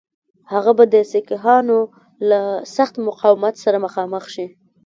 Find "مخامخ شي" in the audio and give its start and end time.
3.85-4.45